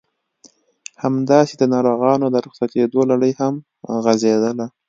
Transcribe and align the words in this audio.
همداسې 1.03 1.53
د 1.57 1.63
ناروغانو 1.73 2.25
د 2.31 2.35
رخصتېدو 2.45 2.99
لړۍ 3.11 3.31
هم 3.41 3.53
غزېدله. 4.03 4.65